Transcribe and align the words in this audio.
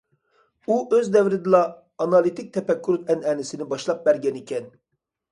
ئۇ 0.67 0.75
ئۆز 0.95 1.09
دەۋرىدىلا 1.15 1.59
ئانالىتىك 2.05 2.49
تەپەككۇر 2.55 2.97
ئەنئەنىسىنى 3.15 3.67
باشلاپ 3.75 4.01
بەرگەنىكەن. 4.09 4.71